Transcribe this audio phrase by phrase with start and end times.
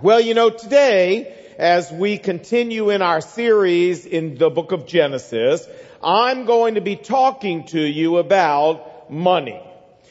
[0.00, 5.66] Well, you know, today, as we continue in our series in the book of Genesis,
[6.00, 9.60] I'm going to be talking to you about money.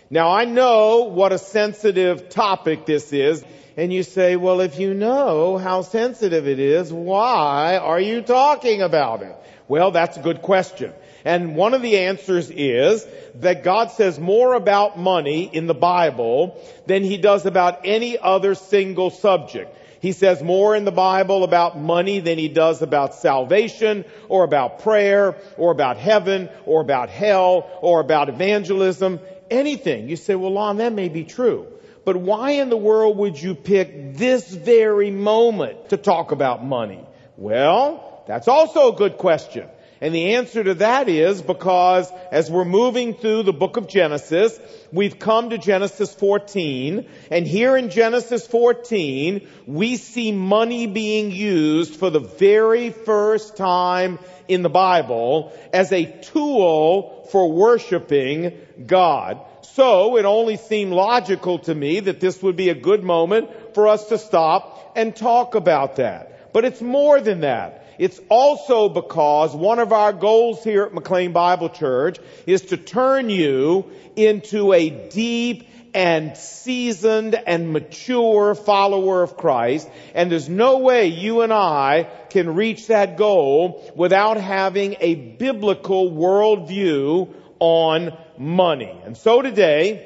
[0.10, 3.46] Now, I know what a sensitive topic this is,
[3.78, 8.82] and you say, well, if you know how sensitive it is, why are you talking
[8.82, 9.38] about it?
[9.70, 10.92] Well, that's a good question.
[11.28, 13.06] And one of the answers is
[13.42, 18.56] that God says more about money in the Bible than he does about any other
[18.56, 19.76] single subject.
[20.00, 24.80] He says more in the Bible about money than he does about salvation or about
[24.80, 29.20] prayer or about heaven or about hell or about evangelism.
[29.52, 30.08] Anything.
[30.08, 31.68] You say, well, Lon, that may be true.
[32.06, 37.06] But why in the world would you pick this very moment to talk about money?
[37.36, 39.68] Well, that's also a good question.
[40.00, 44.60] And the answer to that is because as we're moving through the book of Genesis,
[44.92, 51.96] we've come to Genesis 14, and here in Genesis 14, we see money being used
[51.96, 58.54] for the very first time in the Bible as a tool for worshiping
[58.86, 59.42] God.
[59.74, 63.88] So it only seemed logical to me that this would be a good moment for
[63.88, 66.54] us to stop and talk about that.
[66.54, 67.87] But it's more than that.
[68.00, 73.30] It's also because one of our goals here at McLean Bible Church is to turn
[73.30, 79.90] you into a deep and seasoned and mature follower of Christ.
[80.14, 86.12] And there's no way you and I can reach that goal without having a biblical
[86.12, 88.96] worldview on money.
[89.06, 90.06] And so today,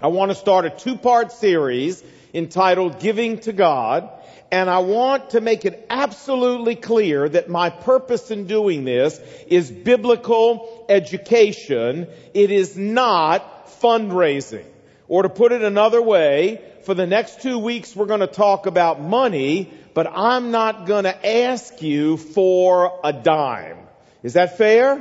[0.00, 4.08] I want to start a two-part series entitled Giving to God.
[4.52, 9.70] And I want to make it absolutely clear that my purpose in doing this is
[9.70, 12.06] biblical education.
[12.34, 14.66] It is not fundraising.
[15.08, 18.66] Or to put it another way, for the next two weeks we're going to talk
[18.66, 23.78] about money, but I'm not going to ask you for a dime.
[24.22, 24.98] Is that fair?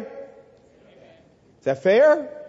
[1.59, 2.41] Is that fair?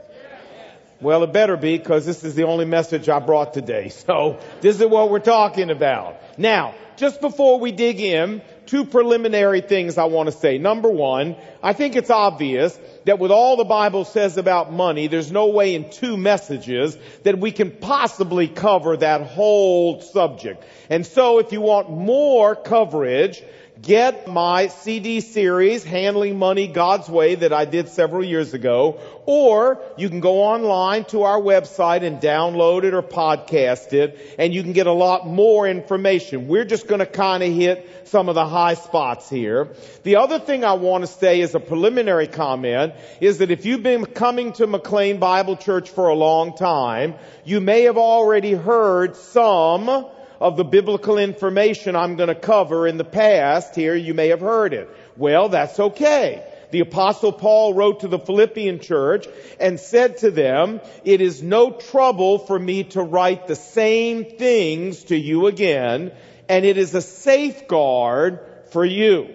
[1.02, 3.90] Well, it better be because this is the only message I brought today.
[4.02, 6.16] So this is what we're talking about.
[6.38, 10.58] Now, just before we dig in, two preliminary things I want to say.
[10.58, 15.32] Number one, I think it's obvious that with all the Bible says about money, there's
[15.32, 20.64] no way in two messages that we can possibly cover that whole subject.
[20.90, 23.42] And so if you want more coverage,
[23.82, 29.82] get my CD series, Handling Money God's Way, that I did several years ago, or
[29.96, 34.62] you can go online to our website and download it or podcast it, and you
[34.62, 36.46] can get a lot more information.
[36.46, 39.74] We're just going to kind of hit some of the high spots here.
[40.04, 43.82] The other thing I want to say as a preliminary comment is that if you've
[43.82, 47.14] been coming to McLean Bible Church for a long time,
[47.44, 50.06] you may have already heard some
[50.42, 53.94] of the biblical information I'm going to cover in the past here.
[53.94, 54.90] You may have heard it.
[55.16, 56.44] Well, that's okay.
[56.72, 59.26] The apostle Paul wrote to the Philippian church
[59.60, 65.04] and said to them, it is no trouble for me to write the same things
[65.04, 66.12] to you again,
[66.48, 69.28] and it is a safeguard for you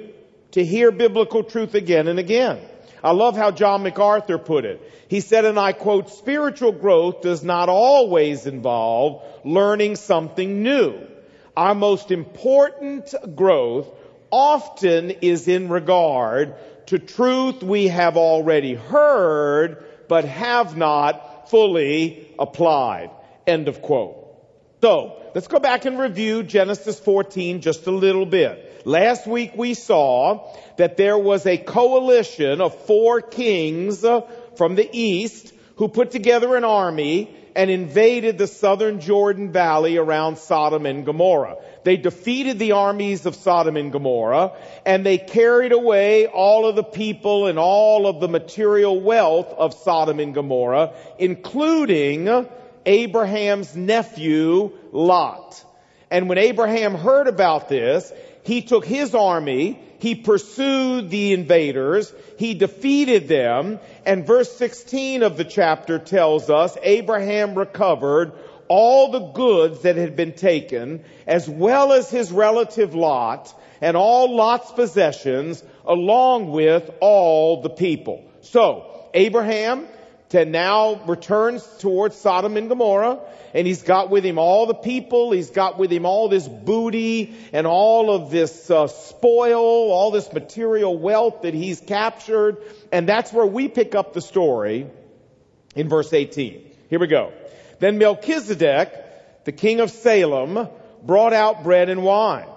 [0.52, 2.60] to hear biblical truth again and again.
[3.04, 4.82] I love how John MacArthur put it.
[5.08, 11.00] He said, and I quote, spiritual growth does not always involve learning something new.
[11.56, 13.88] Our most important growth
[14.32, 16.56] often is in regard
[16.88, 23.12] to truth we have already heard, but have not fully applied.
[23.46, 24.26] End of quote.
[24.82, 28.67] So, let's go back and review Genesis 14 just a little bit.
[28.88, 34.06] Last week we saw that there was a coalition of four kings
[34.56, 40.38] from the east who put together an army and invaded the southern Jordan Valley around
[40.38, 41.58] Sodom and Gomorrah.
[41.84, 44.54] They defeated the armies of Sodom and Gomorrah
[44.86, 49.74] and they carried away all of the people and all of the material wealth of
[49.74, 52.48] Sodom and Gomorrah, including
[52.86, 55.62] Abraham's nephew, Lot.
[56.10, 58.14] And when Abraham heard about this,
[58.48, 65.36] he took his army, he pursued the invaders, he defeated them, and verse 16 of
[65.36, 68.32] the chapter tells us Abraham recovered
[68.70, 74.34] all the goods that had been taken, as well as his relative Lot, and all
[74.34, 78.24] Lot's possessions, along with all the people.
[78.42, 79.88] So, Abraham
[80.30, 83.20] to now returns towards Sodom and Gomorrah,
[83.54, 87.34] and he's got with him all the people, he's got with him all this booty
[87.54, 92.58] and all of this uh, spoil, all this material wealth that he's captured,
[92.92, 94.88] and that's where we pick up the story
[95.76, 96.72] in verse 18.
[96.90, 97.32] Here we go.
[97.80, 100.68] Then Melchizedek, the king of Salem,
[101.04, 102.48] brought out bread and wine.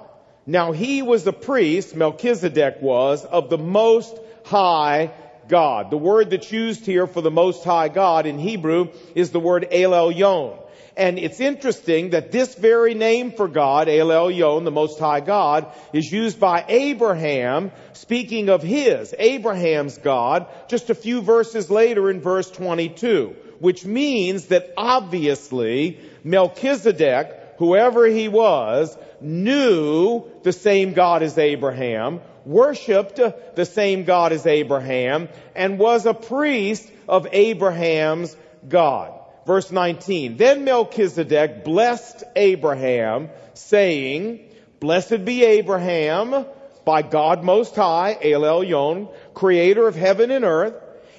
[0.46, 5.12] Now he was a priest, Melchizedek was, of the most high
[5.50, 5.90] God.
[5.90, 9.68] The word that's used here for the most high God in Hebrew is the word
[9.70, 10.56] El Elyon.
[10.96, 15.72] And it's interesting that this very name for God, El Elyon, the Most High God,
[15.92, 22.20] is used by Abraham, speaking of his, Abraham's God, just a few verses later in
[22.20, 31.38] verse 22, which means that obviously Melchizedek, whoever he was, knew the same God as
[31.38, 38.36] Abraham, worshiped the same God as Abraham, and was a priest of Abraham's
[38.68, 39.12] God.
[39.46, 44.40] Verse 19, then Melchizedek blessed Abraham, saying,
[44.80, 46.46] Blessed be Abraham
[46.84, 50.74] by God Most High, El Elyon, creator of heaven and earth,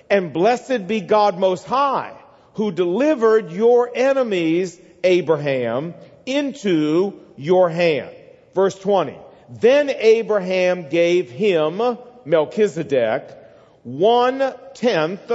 [0.09, 2.13] and blessed be God Most High,
[2.55, 5.93] who delivered your enemies, Abraham,
[6.25, 8.15] into your hand.
[8.53, 9.17] Verse 20,
[9.59, 11.81] then Abraham gave him,
[12.25, 13.37] Melchizedek,
[13.83, 15.31] one tenth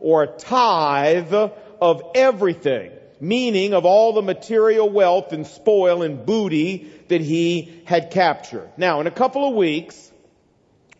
[0.00, 1.32] or tithe
[1.80, 2.90] of everything,
[3.20, 8.70] meaning of all the material wealth and spoil and booty that he had captured.
[8.76, 10.12] Now, in a couple of weeks,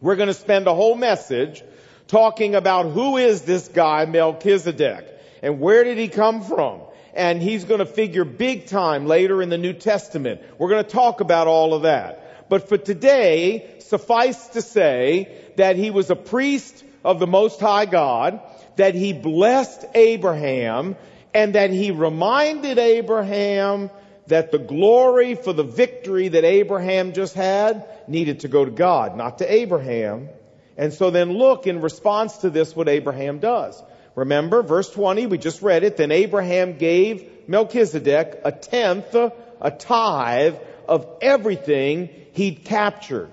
[0.01, 1.63] we're going to spend a whole message
[2.07, 5.07] talking about who is this guy Melchizedek
[5.43, 6.81] and where did he come from?
[7.15, 10.41] And he's going to figure big time later in the New Testament.
[10.59, 12.24] We're going to talk about all of that.
[12.49, 17.87] But for today, suffice to say that he was a priest of the Most High
[17.87, 18.41] God
[18.77, 20.97] that he blessed Abraham
[21.33, 23.91] and that he reminded Abraham
[24.27, 29.17] that the glory for the victory that Abraham just had needed to go to God,
[29.17, 30.29] not to Abraham.
[30.77, 33.81] And so then look in response to this what Abraham does.
[34.15, 35.97] Remember, verse 20, we just read it.
[35.97, 40.57] Then Abraham gave Melchizedek a tenth, a tithe
[40.89, 43.31] of everything he'd captured.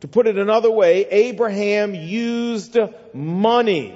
[0.00, 2.76] To put it another way, Abraham used
[3.12, 3.94] money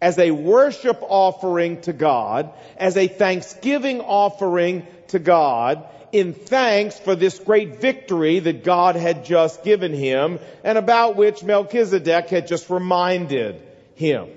[0.00, 7.14] as a worship offering to God, as a thanksgiving offering to God, in thanks for
[7.14, 12.70] this great victory that God had just given him, and about which Melchizedek had just
[12.70, 13.62] reminded
[13.94, 14.28] him.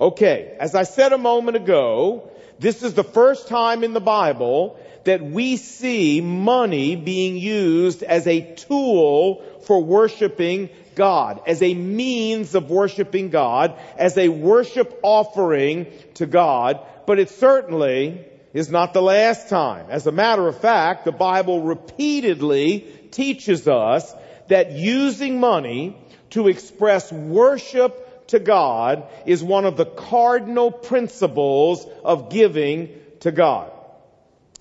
[0.00, 4.78] Okay, as I said a moment ago, this is the first time in the Bible
[5.04, 12.54] that we see money being used as a tool for worshiping God, as a means
[12.54, 19.02] of worshiping God, as a worship offering to God, but it certainly is not the
[19.02, 19.86] last time.
[19.88, 24.14] As a matter of fact, the Bible repeatedly teaches us
[24.48, 25.96] that using money
[26.30, 32.90] to express worship to God is one of the cardinal principles of giving
[33.20, 33.70] to God.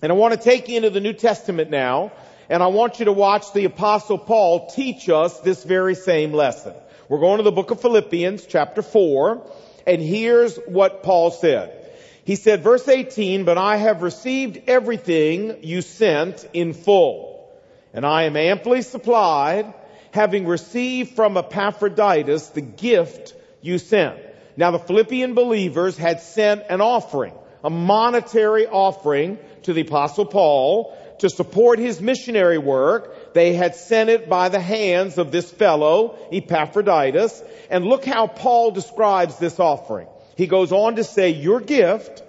[0.02, 2.12] And I want to take you into the New Testament now
[2.50, 6.74] and I want you to watch the apostle Paul teach us this very same lesson.
[7.08, 9.46] We're going to the book of Philippians chapter 4
[9.86, 11.78] and here's what Paul said.
[12.24, 17.48] He said, verse 18, but I have received everything you sent in full
[17.94, 19.72] and I am amply supplied
[20.10, 24.20] having received from Epaphroditus the gift you sent.
[24.58, 27.34] Now the Philippian believers had sent an offering,
[27.64, 33.34] a monetary offering to the apostle Paul to support his missionary work.
[33.34, 37.44] They had sent it by the hands of this fellow, Epaphroditus.
[37.70, 40.08] And look how Paul describes this offering.
[40.36, 42.24] He goes on to say, your gift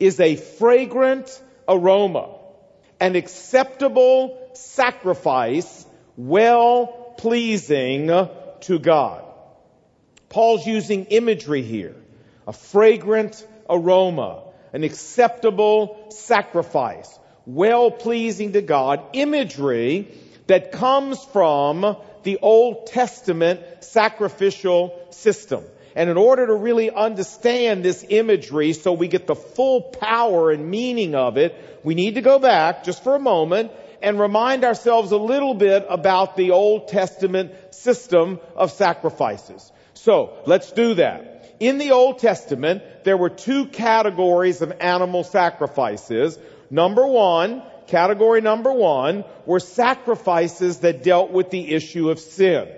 [0.00, 2.36] is a fragrant aroma,
[3.00, 9.24] an acceptable sacrifice, well pleasing to God.
[10.28, 11.96] Paul's using imagery here.
[12.46, 20.08] A fragrant aroma, an acceptable sacrifice well pleasing to God, imagery
[20.48, 25.64] that comes from the Old Testament sacrificial system.
[25.96, 30.70] And in order to really understand this imagery so we get the full power and
[30.70, 33.72] meaning of it, we need to go back just for a moment
[34.02, 39.72] and remind ourselves a little bit about the Old Testament system of sacrifices.
[39.94, 41.37] So, let's do that.
[41.60, 46.38] In the Old Testament, there were two categories of animal sacrifices.
[46.70, 52.68] Number one, category number one, were sacrifices that dealt with the issue of sin.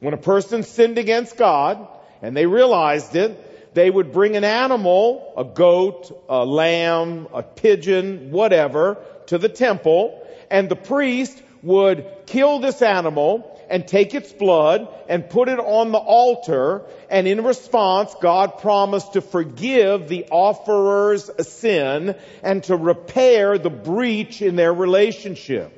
[0.00, 1.88] When a person sinned against God,
[2.20, 8.30] and they realized it, they would bring an animal, a goat, a lamb, a pigeon,
[8.30, 14.88] whatever, to the temple, and the priest would kill this animal, and take its blood
[15.08, 16.82] and put it on the altar.
[17.10, 24.42] And in response, God promised to forgive the offerer's sin and to repair the breach
[24.42, 25.72] in their relationship.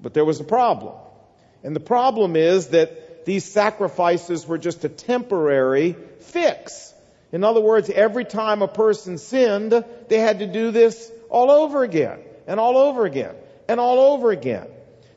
[0.00, 0.94] But there was a problem.
[1.62, 6.92] And the problem is that these sacrifices were just a temporary fix.
[7.32, 9.72] In other words, every time a person sinned,
[10.08, 13.34] they had to do this all over again, and all over again,
[13.66, 14.68] and all over again.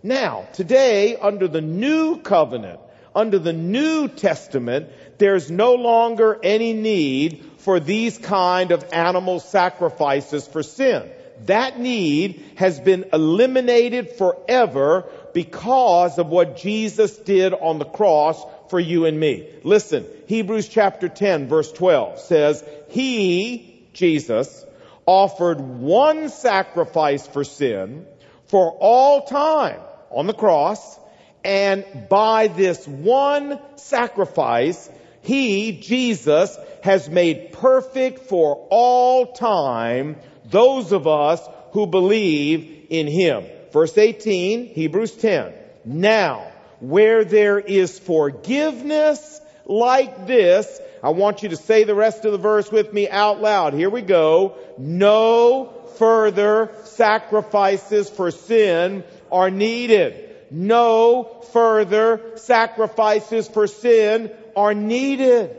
[0.04, 2.80] Now, today, under the new covenant,
[3.16, 10.48] under the New Testament, there's no longer any need for these kind of animal sacrifices
[10.48, 11.10] for sin.
[11.46, 18.80] That need has been eliminated forever because of what Jesus did on the cross for
[18.80, 19.48] you and me.
[19.64, 24.66] Listen, Hebrews chapter 10 verse 12 says, He, Jesus,
[25.06, 28.06] offered one sacrifice for sin
[28.48, 31.00] for all time on the cross,
[31.44, 34.90] and by this one sacrifice,
[35.22, 43.46] He, Jesus, has made perfect for all time those of us who believe in Him.
[43.72, 45.54] Verse 18, Hebrews 10.
[45.86, 52.32] Now, where there is forgiveness like this, I want you to say the rest of
[52.32, 53.74] the verse with me out loud.
[53.74, 54.58] Here we go.
[54.78, 60.36] No further sacrifices for sin are needed.
[60.50, 65.56] No further sacrifices for sin are needed.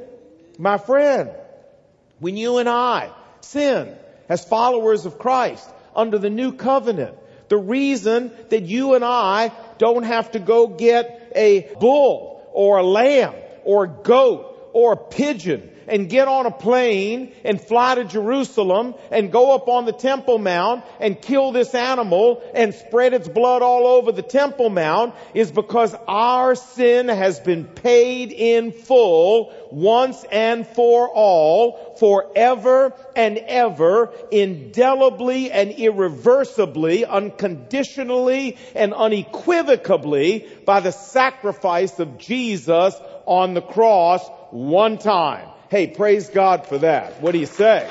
[0.58, 1.30] My friend,
[2.20, 3.94] when you and I sin
[4.28, 7.16] as followers of Christ under the new covenant,
[7.48, 12.82] the reason that you and I don't have to go get a bull or a
[12.82, 18.04] lamb or a goat or a pigeon and get on a plane and fly to
[18.04, 23.28] Jerusalem and go up on the Temple Mount and kill this animal and spread its
[23.28, 29.52] blood all over the Temple Mount is because our sin has been paid in full
[29.70, 40.92] once and for all, forever and ever, indelibly and irreversibly, unconditionally and unequivocally by the
[40.92, 42.94] sacrifice of Jesus
[43.26, 45.48] on the cross one time.
[45.70, 47.20] Hey, praise God for that.
[47.20, 47.86] What do you say?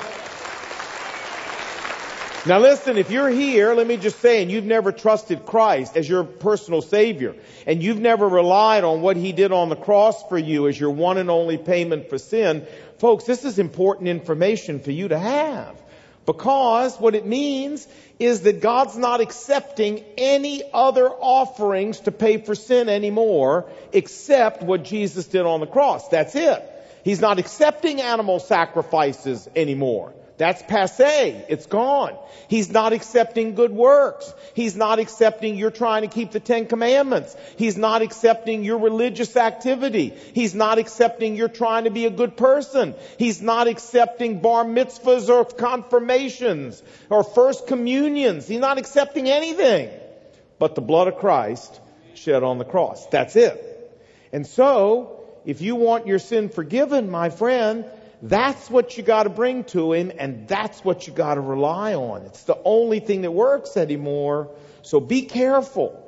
[2.44, 6.08] Now listen, if you're here, let me just say, and you've never trusted Christ as
[6.08, 10.36] your personal Savior, and you've never relied on what He did on the cross for
[10.36, 12.66] you as your one and only payment for sin,
[12.98, 15.80] folks, this is important information for you to have.
[16.26, 17.86] Because what it means
[18.18, 24.82] is that God's not accepting any other offerings to pay for sin anymore except what
[24.82, 26.08] Jesus did on the cross.
[26.08, 26.74] That's it.
[27.04, 30.14] He's not accepting animal sacrifices anymore.
[30.36, 31.44] That's passe.
[31.48, 32.16] It's gone.
[32.46, 34.32] He's not accepting good works.
[34.54, 37.36] He's not accepting you're trying to keep the Ten Commandments.
[37.56, 40.14] He's not accepting your religious activity.
[40.34, 42.94] He's not accepting you're trying to be a good person.
[43.18, 48.46] He's not accepting bar mitzvahs or confirmations or first communions.
[48.46, 49.90] He's not accepting anything
[50.58, 51.80] but the blood of Christ
[52.14, 53.06] shed on the cross.
[53.06, 53.64] That's it.
[54.32, 55.17] And so,
[55.48, 57.86] if you want your sin forgiven, my friend,
[58.20, 62.20] that's what you gotta bring to Him and that's what you gotta rely on.
[62.26, 64.50] It's the only thing that works anymore.
[64.82, 66.04] So be careful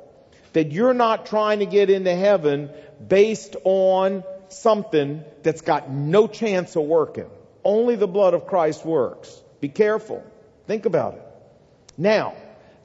[0.53, 2.69] that you're not trying to get into heaven
[3.07, 7.31] based on something that's got no chance of working.
[7.63, 9.41] Only the blood of Christ works.
[9.59, 10.23] Be careful.
[10.67, 11.25] Think about it.
[11.97, 12.35] Now,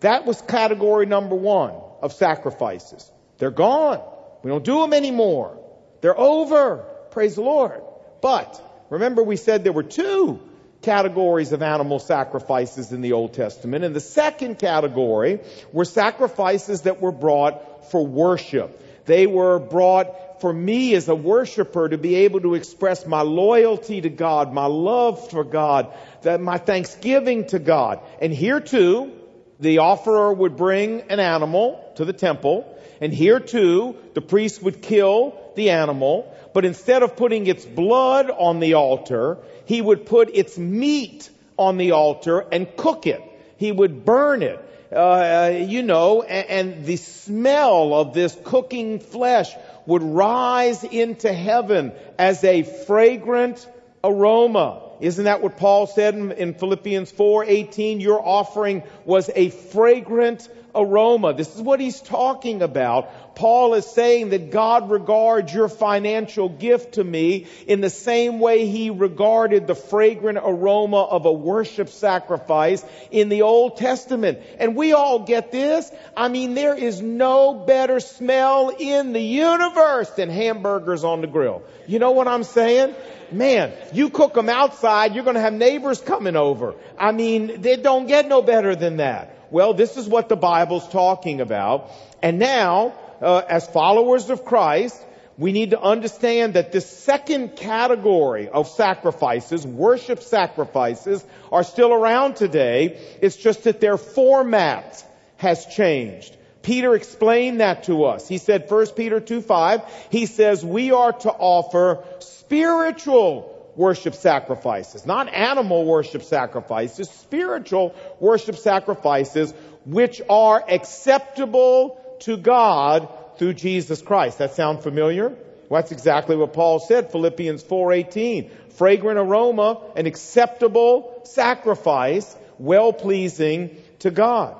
[0.01, 3.13] that was category number one of sacrifices.
[3.37, 4.01] They're gone.
[4.43, 5.59] We don't do them anymore.
[6.01, 6.85] They're over.
[7.11, 7.83] Praise the Lord.
[8.21, 8.61] But
[8.91, 10.41] remember we said there were two
[10.83, 13.85] categories of animal sacrifices in the Old Testament.
[13.85, 15.41] And the second category
[15.73, 18.83] were sacrifices that were brought for worship.
[19.07, 24.01] They were brought for me as a worshiper to be able to express my loyalty
[24.01, 28.01] to God, my love for God, that my thanksgiving to God.
[28.21, 29.13] And here too,
[29.59, 34.83] the offerer would bring an animal to the temple and here too, the priest would
[34.83, 40.31] kill the animal, but instead of putting its blood on the altar, he would put
[40.35, 43.23] its meat on the altar and cook it.
[43.57, 44.63] He would burn it.
[44.93, 49.53] Uh, you know, and, and the smell of this cooking flesh
[49.85, 53.67] would rise into heaven as a fragrant
[54.05, 54.83] aroma.
[55.01, 58.01] Isn't that what Paul said in, in Philippians 4:18?
[58.01, 61.33] Your offering was a fragrant aroma.
[61.33, 63.35] This is what he's talking about.
[63.35, 68.67] Paul is saying that God regards your financial gift to me in the same way
[68.67, 74.39] he regarded the fragrant aroma of a worship sacrifice in the Old Testament.
[74.59, 75.91] And we all get this.
[76.17, 81.63] I mean, there is no better smell in the universe than hamburgers on the grill.
[81.87, 82.95] You know what I'm saying?
[83.33, 86.75] man, you cook them outside, you're going to have neighbors coming over.
[86.99, 89.36] I mean, they don't get no better than that.
[89.51, 91.91] Well, this is what the Bible's talking about.
[92.23, 95.01] And now, uh, as followers of Christ,
[95.39, 102.37] we need to understand that this second category of sacrifices, worship sacrifices, are still around
[102.37, 102.99] today.
[103.21, 105.05] It's just that their format
[105.37, 106.37] has changed.
[106.63, 108.27] Peter explained that to us.
[108.27, 115.07] He said, 1 Peter 2 5, he says, we are to offer spiritual worship sacrifices,
[115.07, 119.53] not animal worship sacrifices, spiritual worship sacrifices,
[119.85, 124.39] which are acceptable to God through Jesus Christ.
[124.39, 125.29] That sound familiar?
[125.69, 128.51] Well, that's exactly what Paul said, Philippians 4:18.
[128.71, 134.57] Fragrant aroma, an acceptable sacrifice, well pleasing to God.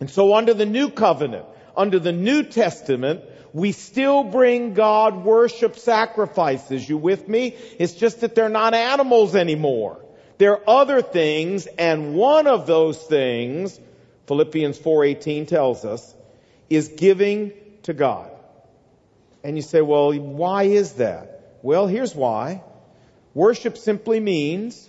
[0.00, 3.22] And so under the new covenant, under the New Testament,
[3.56, 6.86] we still bring God worship sacrifices.
[6.86, 7.56] You with me?
[7.78, 9.98] It's just that they're not animals anymore.
[10.36, 13.80] They're other things, and one of those things,
[14.26, 16.14] Philippians 4:18 tells us,
[16.68, 17.52] is giving
[17.84, 18.30] to God.
[19.42, 21.56] And you say, well, why is that?
[21.62, 22.62] Well, here's why.
[23.32, 24.86] Worship simply means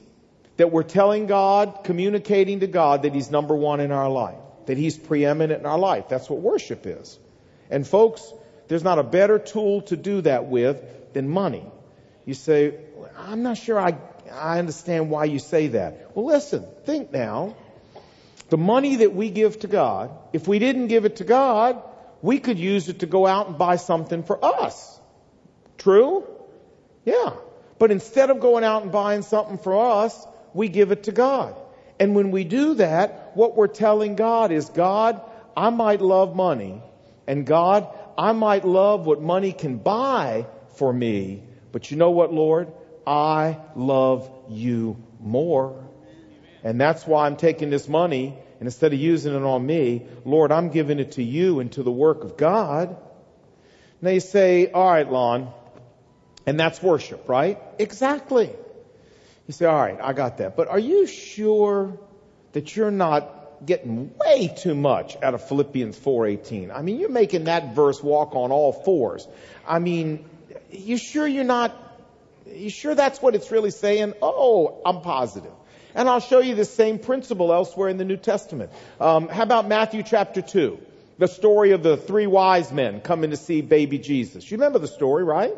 [0.58, 4.78] that we're telling God, communicating to God that He's number one in our life, that
[4.78, 6.10] He's preeminent in our life.
[6.10, 7.18] That's what worship is.
[7.70, 8.34] And folks,
[8.68, 11.66] there's not a better tool to do that with than money.
[12.26, 12.76] You say,
[13.18, 13.98] I'm not sure I,
[14.32, 16.12] I understand why you say that.
[16.16, 17.56] Well, listen, think now.
[18.50, 21.82] The money that we give to God, if we didn't give it to God,
[22.22, 25.00] we could use it to go out and buy something for us.
[25.78, 26.26] True?
[27.06, 27.34] Yeah.
[27.80, 31.56] But instead of going out and buying something for us, we give it to God.
[32.00, 35.22] And when we do that, what we're telling God is, God,
[35.56, 36.82] I might love money,
[37.26, 42.34] and God, I might love what money can buy for me, but you know what,
[42.34, 42.72] Lord?
[43.06, 45.84] I love you more.
[46.64, 50.52] And that's why I'm taking this money and instead of using it on me, Lord,
[50.52, 52.90] I'm giving it to you and to the work of God.
[52.90, 52.98] And
[54.02, 55.52] they say, all right, Lon,
[56.46, 57.60] and that's worship, right?
[57.78, 58.50] Exactly.
[59.48, 60.56] You say, all right, I got that.
[60.56, 62.00] But are you sure
[62.54, 66.72] that you're not getting way too much out of Philippians 4:18?
[66.72, 69.28] I mean, you're making that verse walk on all fours.
[69.68, 70.26] I mean,
[70.72, 71.76] you sure you're not
[72.54, 74.14] you sure that's what it's really saying?
[74.22, 75.52] Oh, I'm positive.
[75.94, 78.72] And I'll show you the same principle elsewhere in the New Testament.
[79.00, 80.80] Um, how about Matthew chapter 2?
[81.18, 84.50] The story of the three wise men coming to see baby Jesus.
[84.50, 85.54] You remember the story, right?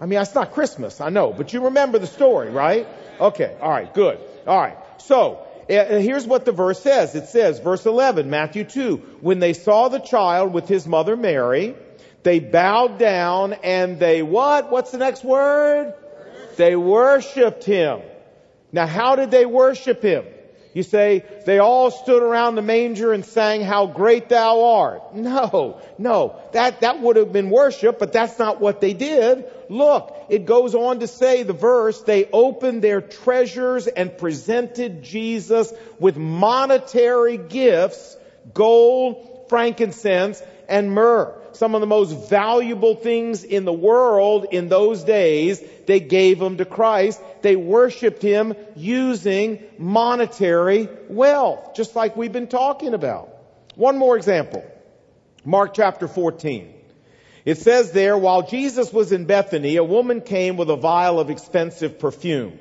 [0.00, 2.86] I mean, it's not Christmas, I know, but you remember the story, right?
[3.18, 4.20] Okay, alright, good.
[4.46, 7.14] Alright, so, here's what the verse says.
[7.14, 11.76] It says, verse 11, Matthew 2, when they saw the child with his mother Mary,
[12.22, 14.70] they bowed down and they what?
[14.70, 15.94] What's the next word?
[16.56, 18.00] They worshiped him.
[18.72, 20.24] Now how did they worship him?
[20.78, 25.12] You say, they all stood around the manger and sang, how great thou art.
[25.12, 29.44] No, no, that, that would have been worship, but that's not what they did.
[29.68, 35.72] Look, it goes on to say, the verse, they opened their treasures and presented Jesus
[35.98, 38.16] with monetary gifts,
[38.54, 45.02] gold, frankincense, and myrrh some of the most valuable things in the world in those
[45.02, 47.20] days, they gave them to Christ.
[47.42, 53.30] They worshiped Him using monetary wealth, just like we've been talking about.
[53.74, 54.64] One more example.
[55.44, 56.74] Mark chapter 14.
[57.44, 61.28] It says there, while Jesus was in Bethany, a woman came with a vial of
[61.28, 62.56] expensive perfume.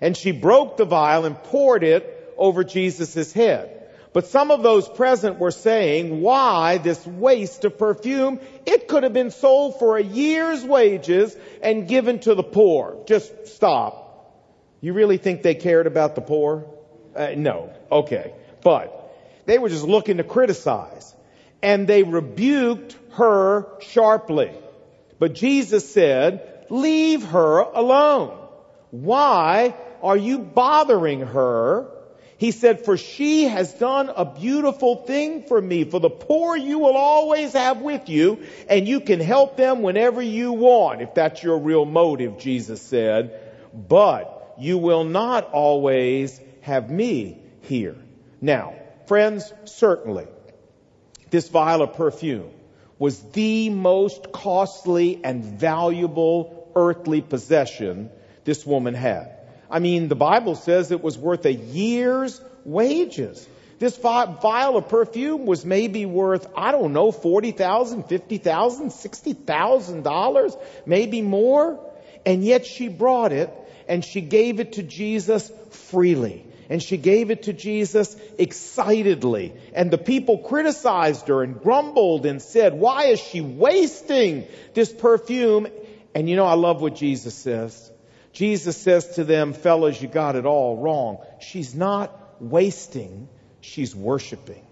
[0.00, 3.79] And she broke the vial and poured it over Jesus' head.
[4.12, 8.40] But some of those present were saying, why this waste of perfume?
[8.66, 13.04] It could have been sold for a year's wages and given to the poor.
[13.06, 14.08] Just stop.
[14.80, 16.66] You really think they cared about the poor?
[17.14, 17.72] Uh, no.
[17.90, 18.34] Okay.
[18.64, 19.14] But
[19.46, 21.14] they were just looking to criticize.
[21.62, 24.50] And they rebuked her sharply.
[25.20, 28.36] But Jesus said, leave her alone.
[28.90, 31.90] Why are you bothering her?
[32.40, 35.84] He said, for she has done a beautiful thing for me.
[35.84, 40.22] For the poor you will always have with you, and you can help them whenever
[40.22, 43.38] you want, if that's your real motive, Jesus said.
[43.74, 47.96] But you will not always have me here.
[48.40, 48.72] Now,
[49.04, 50.26] friends, certainly,
[51.28, 52.52] this vial of perfume
[52.98, 58.08] was the most costly and valuable earthly possession
[58.44, 59.39] this woman had.
[59.70, 63.46] I mean, the Bible says it was worth a year's wages.
[63.78, 71.80] This vial of perfume was maybe worth, I don't know, $40,000, $50,000, $60,000, maybe more.
[72.26, 73.50] And yet she brought it
[73.88, 76.44] and she gave it to Jesus freely.
[76.70, 79.52] and she gave it to Jesus excitedly.
[79.74, 85.66] And the people criticized her and grumbled and said, why is she wasting this perfume?
[86.14, 87.90] And you know, I love what Jesus says.
[88.32, 91.18] Jesus says to them, fellas, you got it all wrong.
[91.40, 93.28] She's not wasting,
[93.60, 94.64] she's worshiping.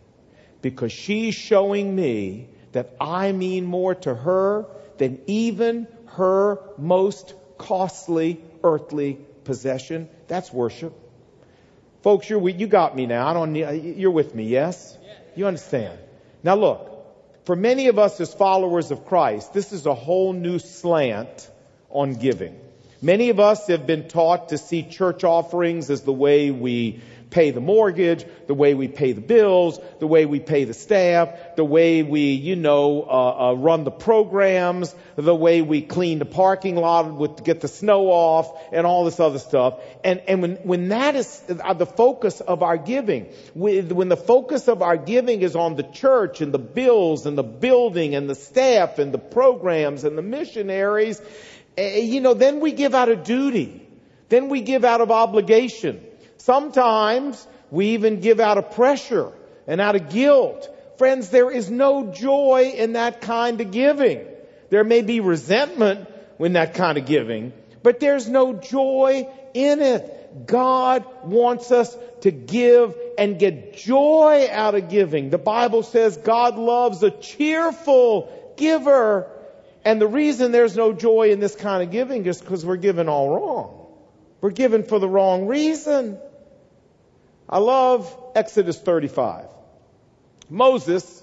[0.62, 4.66] Because she's showing me that I mean more to her
[4.98, 10.08] than even her most costly earthly possession.
[10.26, 10.92] That's worship.
[12.02, 13.26] Folks, you're, you got me now.
[13.26, 14.96] I don't need, you're with me, yes?
[15.34, 15.98] You understand?
[16.42, 20.58] Now look, for many of us as followers of Christ, this is a whole new
[20.58, 21.50] slant
[21.90, 22.58] on giving.
[23.00, 27.50] Many of us have been taught to see church offerings as the way we pay
[27.50, 31.64] the mortgage, the way we pay the bills, the way we pay the staff, the
[31.64, 36.74] way we, you know, uh, uh, run the programs, the way we clean the parking
[36.74, 39.80] lot with get the snow off, and all this other stuff.
[40.02, 44.66] And and when when that is uh, the focus of our giving, when the focus
[44.66, 48.34] of our giving is on the church and the bills and the building and the
[48.34, 51.20] staff and the programs and the missionaries,
[51.78, 53.86] you know, then we give out of duty.
[54.28, 56.00] Then we give out of obligation.
[56.36, 59.32] Sometimes we even give out of pressure
[59.66, 60.68] and out of guilt.
[60.98, 64.26] Friends, there is no joy in that kind of giving.
[64.70, 70.46] There may be resentment in that kind of giving, but there's no joy in it.
[70.46, 75.30] God wants us to give and get joy out of giving.
[75.30, 79.30] The Bible says God loves a cheerful giver.
[79.88, 83.08] And the reason there's no joy in this kind of giving is because we're given
[83.08, 83.86] all wrong.
[84.42, 86.18] We're given for the wrong reason.
[87.48, 89.46] I love Exodus 35.
[90.50, 91.22] Moses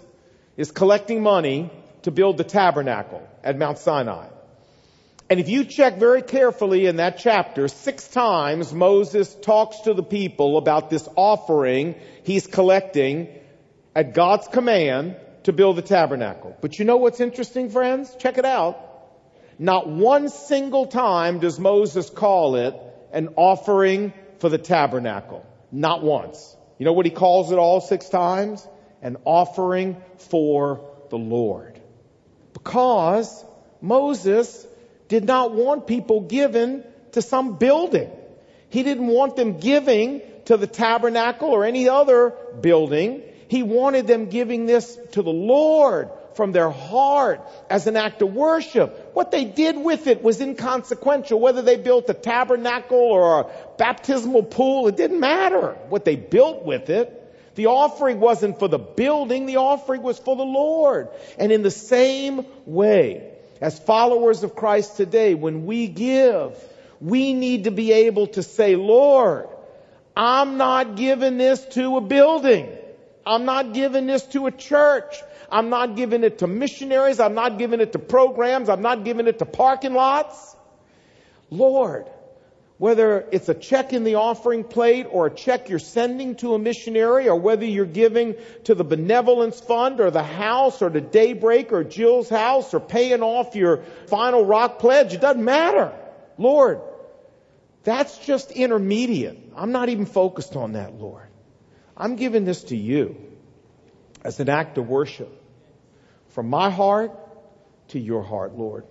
[0.58, 1.70] is collecting money
[2.02, 4.30] to build the tabernacle at Mount Sinai.
[5.30, 10.02] And if you check very carefully in that chapter, six times Moses talks to the
[10.02, 13.28] people about this offering he's collecting
[13.94, 16.56] at God's command to build the tabernacle.
[16.60, 18.16] But you know what's interesting, friends?
[18.20, 18.80] Check it out.
[19.58, 22.76] Not one single time does Moses call it
[23.14, 25.46] an offering for the tabernacle.
[25.72, 26.56] Not once.
[26.78, 28.68] You know what he calls it all six times?
[29.02, 31.80] An offering for the Lord.
[32.54, 33.46] Because
[33.82, 34.68] Moses
[35.08, 38.10] did not want people given to some building.
[38.70, 43.22] He didn't want them giving to the tabernacle or any other building.
[43.48, 48.34] He wanted them giving this to the Lord from their heart as an act of
[48.34, 49.12] worship.
[49.14, 51.40] What they did with it was inconsequential.
[51.40, 56.64] Whether they built a tabernacle or a baptismal pool, it didn't matter what they built
[56.64, 57.22] with it.
[57.56, 61.08] The offering wasn't for the building, the offering was for the Lord.
[61.40, 63.32] And in the same way,
[63.62, 66.58] as followers of Christ today, when we give,
[67.00, 69.48] we need to be able to say, Lord,
[70.18, 72.70] I'm not giving this to a building.
[73.26, 75.16] I'm not giving this to a church.
[75.52, 77.20] I'm not giving it to missionaries.
[77.20, 78.70] I'm not giving it to programs.
[78.70, 80.56] I'm not giving it to parking lots.
[81.50, 82.08] Lord,
[82.78, 86.60] whether it's a check in the offering plate or a check you're sending to a
[86.60, 88.36] missionary or whether you're giving
[88.66, 93.24] to the benevolence fund or the house or the daybreak or Jill's house or paying
[93.24, 95.94] off your final rock pledge, it doesn't matter.
[96.38, 96.82] Lord,
[97.84, 99.54] that's just intermediate.
[99.56, 101.28] I'm not even focused on that, Lord.
[101.98, 103.16] I'm giving this to you
[104.24, 105.32] as an act of worship
[106.30, 107.12] from my heart
[107.90, 108.86] to your heart, Lord,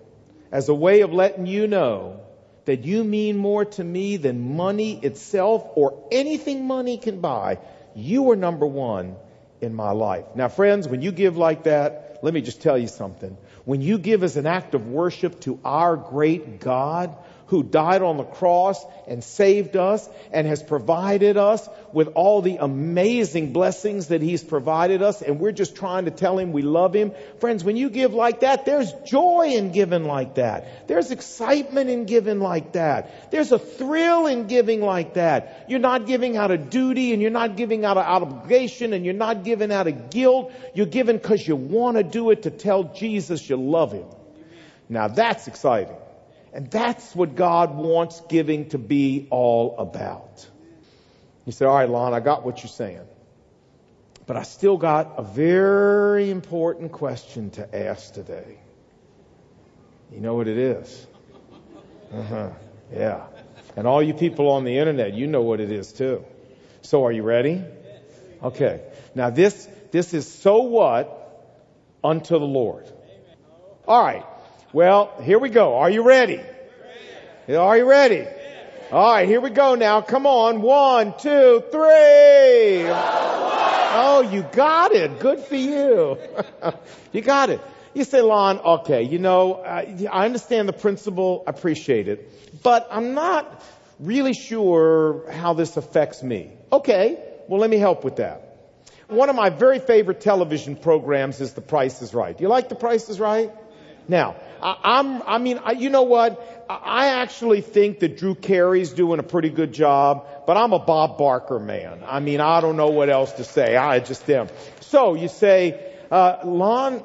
[0.51, 2.21] as a way of letting you know
[2.65, 7.59] that you mean more to me than money itself or anything money can buy.
[7.95, 9.15] You are number one
[9.61, 10.25] in my life.
[10.35, 13.37] Now, friends, when you give like that, let me just tell you something.
[13.65, 17.15] When you give as an act of worship to our great God,
[17.47, 22.57] who died on the cross and saved us and has provided us with all the
[22.57, 26.93] amazing blessings that He's provided us, and we're just trying to tell Him we love
[26.93, 27.11] Him.
[27.39, 30.87] Friends, when you give like that, there's joy in giving like that.
[30.87, 33.31] There's excitement in giving like that.
[33.31, 35.65] There's a thrill in giving like that.
[35.69, 39.13] You're not giving out of duty and you're not giving out of obligation and you're
[39.13, 40.51] not giving out of guilt.
[40.73, 44.07] You're giving because you want to do it to tell Jesus you love Him.
[44.89, 45.95] Now that's exciting.
[46.55, 50.47] And that's what God wants giving to be all about.
[51.45, 53.01] You say, all right, Lon, I got what you're saying.
[54.25, 58.57] But I still got a very important question to ask today.
[60.13, 61.07] You know what it is?
[62.13, 62.51] Uh-huh.
[62.93, 63.25] Yeah.
[63.75, 66.23] And all you people on the internet, you know what it is too.
[66.83, 67.61] So are you ready?
[68.41, 68.81] Okay.
[69.13, 71.53] Now this, this is so what
[72.01, 72.89] unto the Lord.
[73.85, 74.25] All right.
[74.75, 75.77] Well, here we go.
[75.77, 76.41] Are you ready?
[77.47, 78.27] Are you ready?
[78.91, 80.01] All right, here we go now.
[80.01, 80.61] Come on.
[80.61, 82.83] One, two, three.
[82.89, 85.21] Oh, you got it.
[85.21, 86.17] Good for you.
[87.13, 87.61] you got it.
[87.93, 92.89] You say, Lon, okay, you know, I, I understand the principle, I appreciate it, but
[92.91, 93.63] I'm not
[94.01, 96.51] really sure how this affects me.
[96.73, 98.57] Okay, well, let me help with that.
[99.07, 102.37] One of my very favorite television programs is The Price is Right.
[102.37, 103.53] Do you like The Price is Right?
[104.07, 106.65] Now, I, am I mean, I, you know what?
[106.69, 111.17] I actually think that Drew Carey's doing a pretty good job, but I'm a Bob
[111.17, 112.03] Barker man.
[112.05, 113.75] I mean, I don't know what else to say.
[113.75, 114.47] I just am.
[114.81, 117.03] So you say, uh, Lon,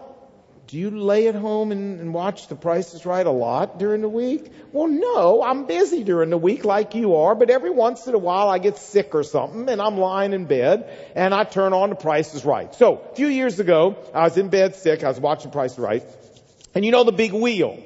[0.70, 4.02] do you lay at home and, and watch The Price is Right a lot during
[4.02, 4.52] the week?
[4.72, 8.18] Well, no, I'm busy during the week like you are, but every once in a
[8.18, 11.90] while I get sick or something and I'm lying in bed and I turn on
[11.90, 12.72] The Price is Right.
[12.76, 15.78] So, a few years ago, I was in bed sick, I was watching Price is
[15.80, 16.04] Right,
[16.74, 17.82] and you know the big wheel.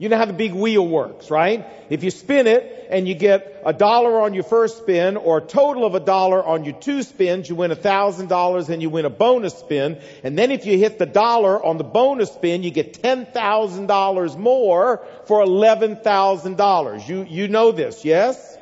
[0.00, 1.66] You know how the big wheel works, right?
[1.90, 5.40] If you spin it and you get a dollar on your first spin or a
[5.42, 8.88] total of a dollar on your two spins, you win a thousand dollars and you
[8.88, 10.00] win a bonus spin.
[10.24, 13.88] And then if you hit the dollar on the bonus spin, you get ten thousand
[13.88, 17.06] dollars more for eleven thousand dollars.
[17.06, 18.56] You, you know this, yes?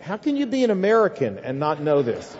[0.00, 2.34] How can you be an American and not know this?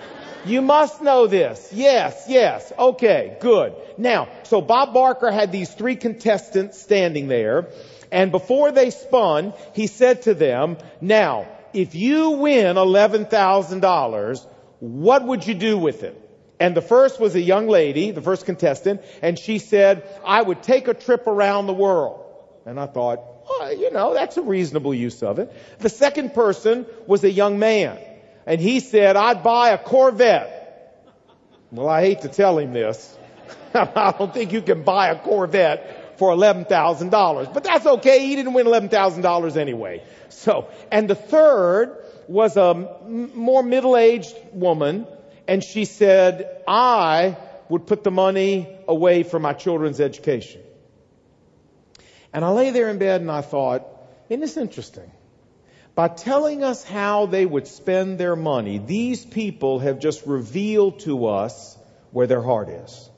[0.47, 1.71] You must know this.
[1.73, 2.71] Yes, yes.
[2.79, 3.75] Okay, good.
[3.97, 7.69] Now, so Bob Barker had these three contestants standing there,
[8.13, 14.47] and before they spun, he said to them, now, if you win $11,000,
[14.81, 16.21] what would you do with it?
[16.61, 20.63] And the first was a young lady, the first contestant, and she said, I would
[20.63, 22.21] take a trip around the world.
[22.67, 25.53] And I thought, oh, you know, that's a reasonable use of it.
[25.81, 27.99] The second person was a young man
[28.47, 30.61] and he said, I'd buy a Corvette.
[31.71, 33.17] Well, I hate to tell him this.
[33.75, 38.27] I don't think you can buy a Corvette for $11,000, but that's okay.
[38.27, 40.03] He didn't win $11,000 anyway.
[40.29, 41.97] So, and the third
[42.29, 45.07] was a more middle-aged woman
[45.47, 47.37] and she said, I
[47.69, 50.63] would put the money away for my children's education.
[52.33, 53.87] And I lay there in bed and I thought,
[54.29, 55.11] isn't this interesting?
[55.95, 61.27] By telling us how they would spend their money, these people have just revealed to
[61.27, 61.79] us
[62.11, 63.11] where their heart is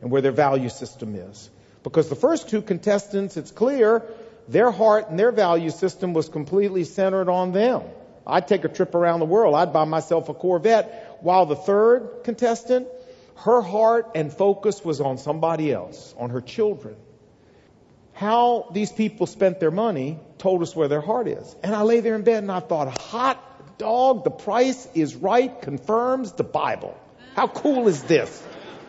[0.00, 1.50] and where their value system is.
[1.82, 4.02] Because the first two contestants, it's clear,
[4.48, 7.82] their heart and their value system was completely centered on them.
[8.26, 9.54] I'd take a trip around the world.
[9.54, 11.18] I'd buy myself a Corvette.
[11.20, 12.88] While the third contestant,
[13.36, 16.96] her heart and focus was on somebody else, on her children
[18.16, 21.54] how these people spent their money told us where their heart is.
[21.62, 25.60] And I lay there in bed and I thought, hot dog, the price is right,
[25.60, 26.98] confirms the Bible.
[27.34, 28.42] How cool is this?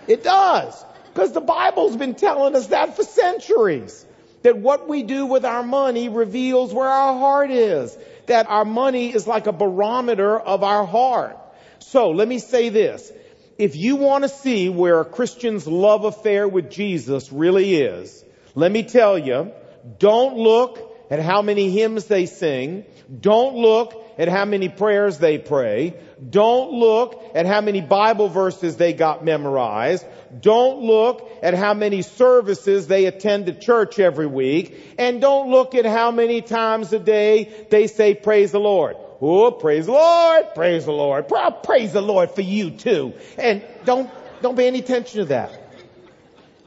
[0.08, 0.82] It does.
[1.14, 4.06] Because the Bible's been telling us that for centuries.
[4.44, 7.98] That what we do with our money reveals where our heart is.
[8.28, 11.38] That our money is like a barometer of our heart.
[11.80, 13.12] So let me say this.
[13.58, 18.24] If you want to see where a Christian's love affair with Jesus really is,
[18.58, 19.52] let me tell you,
[20.00, 20.80] don't look
[21.12, 22.86] at how many hymns they sing.
[23.22, 25.94] Don't look at how many prayers they pray.
[26.28, 30.04] Don't look at how many Bible verses they got memorized.
[30.42, 34.96] Don't look at how many services they attend to church every week.
[34.98, 38.96] And don't look at how many times a day they say praise the Lord.
[39.22, 41.28] Oh, praise the Lord, praise the Lord.
[41.64, 43.14] Praise the Lord for you too.
[43.38, 44.10] And don't,
[44.42, 45.52] don't pay any attention to that.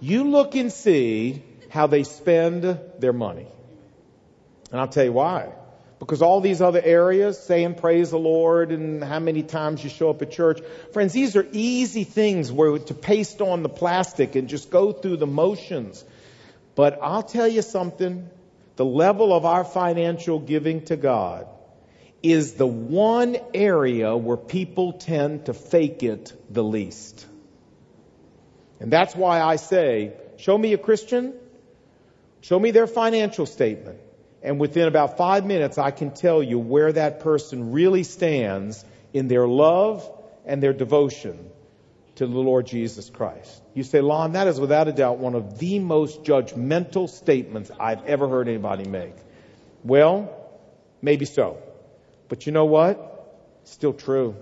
[0.01, 3.47] You look and see how they spend their money.
[4.71, 5.53] And I'll tell you why.
[6.01, 10.11] Because all these other areas, saying praise the Lord and how many times you show
[10.11, 10.61] up at church,
[10.93, 15.19] friends, these are easy things where to paste on the plastic and just go through
[15.19, 16.05] the motions.
[16.75, 18.29] But I'll tell you something,
[18.77, 21.47] the level of our financial giving to God
[22.23, 27.27] is the one area where people tend to fake it the least.
[28.81, 31.35] And that's why I say, show me a Christian
[32.41, 34.01] Show me their financial statement.
[34.43, 39.29] And within about five minutes, I can tell you where that person really stands in
[39.29, 40.11] their love
[40.47, 41.51] and their devotion
[42.17, 43.63] to the Lord Jesus Christ.
[43.75, 48.05] You say, Lon, that is without a doubt one of the most judgmental statements I've
[48.07, 49.15] ever heard anybody make.
[49.85, 50.35] Well,
[51.03, 51.59] maybe so.
[52.29, 53.07] But you know what?
[53.65, 54.37] Still true.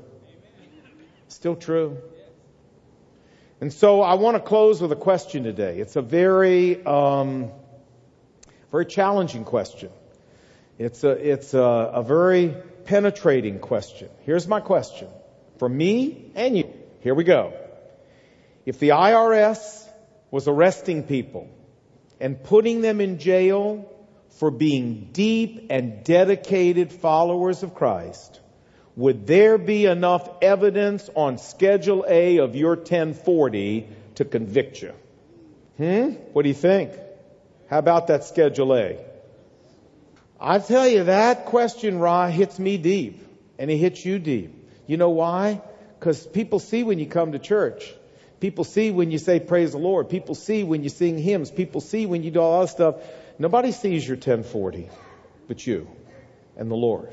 [1.28, 1.98] Still true.
[3.60, 5.78] And so I want to close with a question today.
[5.78, 7.50] It's a very, um,
[8.70, 9.90] very challenging question.
[10.78, 12.54] It's a, it's a, a very
[12.84, 14.08] penetrating question.
[14.24, 15.08] Here's my question
[15.58, 16.72] for me and you.
[17.00, 17.52] Here we go.
[18.64, 19.86] If the IRS
[20.30, 21.48] was arresting people
[22.20, 23.90] and putting them in jail
[24.38, 28.40] for being deep and dedicated followers of Christ,
[28.94, 34.92] would there be enough evidence on Schedule A of your 1040 to convict you?
[35.76, 36.10] Hmm?
[36.32, 36.92] What do you think?
[37.68, 38.98] How about that Schedule A?
[40.40, 43.24] I tell you, that question, Ra, hits me deep,
[43.58, 44.54] and it hits you deep.
[44.86, 45.60] You know why?
[45.98, 47.92] Because people see when you come to church.
[48.40, 50.08] People see when you say praise the Lord.
[50.08, 51.50] People see when you sing hymns.
[51.50, 52.96] People see when you do all that stuff.
[53.38, 54.88] Nobody sees your 1040
[55.48, 55.88] but you
[56.56, 57.10] and the Lord.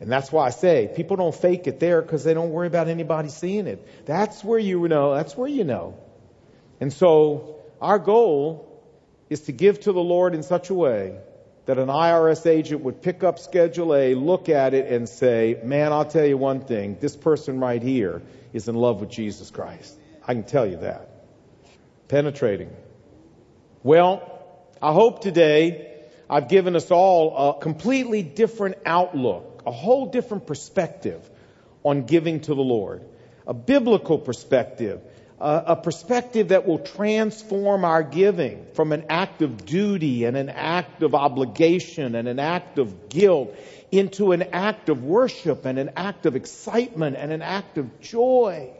[0.00, 2.88] And that's why I say people don't fake it there because they don't worry about
[2.88, 4.06] anybody seeing it.
[4.06, 5.98] That's where you know, that's where you know.
[6.80, 8.67] And so our goal
[9.28, 11.18] is to give to the Lord in such a way
[11.66, 15.92] that an IRS agent would pick up Schedule A, look at it, and say, Man,
[15.92, 16.96] I'll tell you one thing.
[16.98, 18.22] This person right here
[18.54, 19.94] is in love with Jesus Christ.
[20.26, 21.10] I can tell you that.
[22.08, 22.70] Penetrating.
[23.82, 24.22] Well,
[24.80, 31.28] I hope today I've given us all a completely different outlook, a whole different perspective
[31.84, 33.04] on giving to the Lord.
[33.46, 35.00] A biblical perspective
[35.40, 41.02] a perspective that will transform our giving from an act of duty and an act
[41.02, 43.54] of obligation and an act of guilt
[43.92, 48.70] into an act of worship and an act of excitement and an act of joy.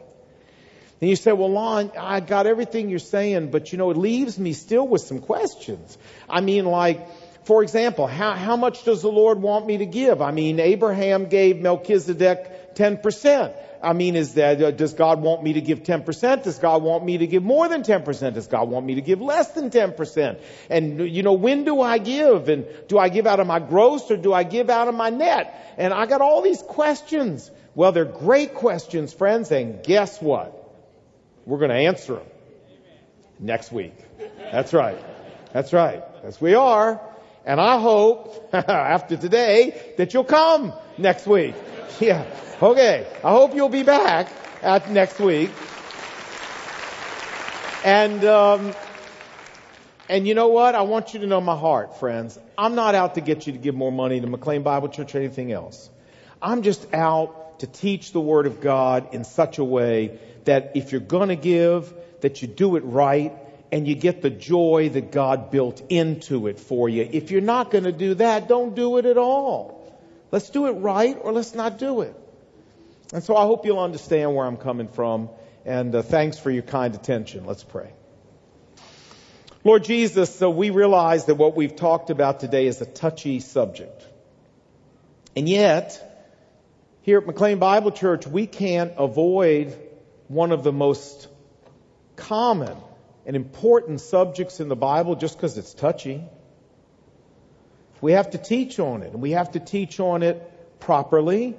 [1.01, 4.37] And you say, well, Lon, I got everything you're saying, but you know, it leaves
[4.37, 5.97] me still with some questions.
[6.29, 7.07] I mean, like,
[7.45, 10.21] for example, how, how much does the Lord want me to give?
[10.21, 13.53] I mean, Abraham gave Melchizedek 10%.
[13.81, 16.43] I mean, is that, uh, does God want me to give 10%?
[16.43, 18.33] Does God want me to give more than 10%?
[18.33, 20.39] Does God want me to give less than 10%?
[20.69, 22.49] And, you know, when do I give?
[22.49, 25.09] And do I give out of my gross or do I give out of my
[25.09, 25.75] net?
[25.77, 27.49] And I got all these questions.
[27.73, 30.55] Well, they're great questions, friends, and guess what?
[31.45, 32.27] We're going to answer them
[33.39, 33.95] next week.
[34.51, 34.99] That's right.
[35.53, 36.03] That's right.
[36.23, 37.01] Yes, we are.
[37.45, 41.55] And I hope after today that you'll come next week.
[41.99, 42.23] Yeah.
[42.61, 43.05] Okay.
[43.25, 44.31] I hope you'll be back
[44.61, 45.49] at next week.
[47.83, 48.73] And, um,
[50.07, 50.75] and you know what?
[50.75, 52.39] I want you to know my heart, friends.
[52.57, 55.17] I'm not out to get you to give more money to McLean Bible Church or
[55.17, 55.89] anything else.
[56.41, 60.93] I'm just out to teach the Word of God in such a way that if
[60.93, 63.33] you're gonna give, that you do it right
[63.71, 67.07] and you get the joy that God built into it for you.
[67.11, 69.78] If you're not gonna do that, don't do it at all.
[70.31, 72.15] Let's do it right or let's not do it.
[73.13, 75.29] And so I hope you'll understand where I'm coming from.
[75.65, 77.45] And uh, thanks for your kind attention.
[77.45, 77.91] Let's pray.
[79.63, 84.05] Lord Jesus, so we realize that what we've talked about today is a touchy subject.
[85.35, 86.05] And yet,
[87.01, 89.77] here at McLean Bible Church, we can't avoid
[90.27, 91.27] one of the most
[92.15, 92.77] common
[93.25, 96.23] and important subjects in the Bible just because it's touchy.
[98.01, 101.55] We have to teach on it, and we have to teach on it properly.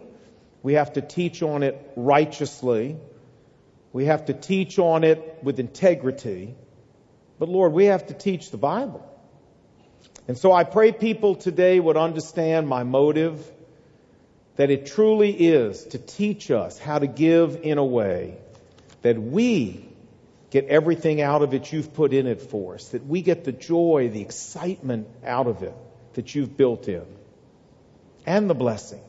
[0.62, 2.96] We have to teach on it righteously.
[3.92, 6.54] We have to teach on it with integrity.
[7.38, 9.06] But Lord, we have to teach the Bible.
[10.28, 13.50] And so I pray people today would understand my motive,
[14.56, 18.36] that it truly is to teach us how to give in a way
[19.02, 19.88] that we
[20.50, 23.52] get everything out of it you've put in it for us, that we get the
[23.52, 25.74] joy, the excitement out of it
[26.14, 27.04] that you've built in
[28.26, 29.02] and the blessing.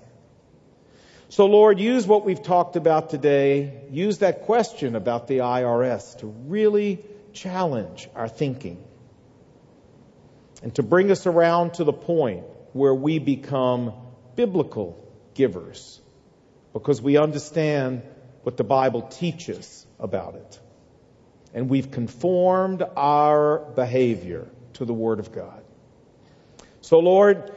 [1.30, 3.84] So, Lord, use what we've talked about today.
[3.90, 8.84] Use that question about the IRS to really challenge our thinking
[10.62, 13.94] and to bring us around to the point where we become
[14.36, 14.98] biblical
[15.34, 16.00] givers
[16.74, 18.04] because we understand
[18.44, 20.60] what the Bible teaches about it.
[21.54, 25.64] And we've conformed our behavior to the Word of God.
[26.82, 27.52] So, Lord,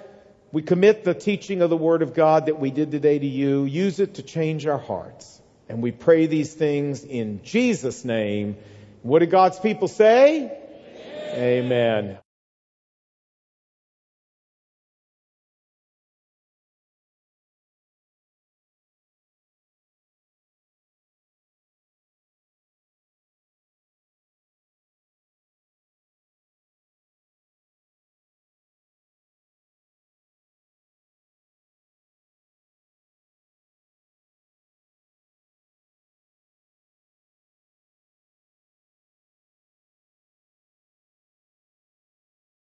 [0.52, 3.64] we commit the teaching of the Word of God that we did today to you.
[3.64, 5.40] Use it to change our hearts.
[5.68, 8.56] And we pray these things in Jesus' name.
[9.02, 10.44] What did God's people say?
[11.32, 11.64] Amen.
[11.64, 12.18] Amen.